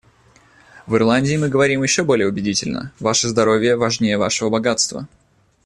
В 0.87 0.95
Ирландии 0.95 1.35
мы 1.37 1.47
говорим 1.47 1.83
еще 1.83 2.03
более 2.03 2.27
убедительно: 2.27 2.91
«Ваше 2.99 3.27
здоровье 3.27 3.75
важнее 3.75 4.17
Вашего 4.17 4.49
богатства. 4.49 5.07